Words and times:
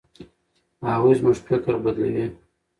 هغوی 0.89 1.13
زموږ 1.19 1.37
فکر 1.47 1.73
بدلوي. 1.83 2.25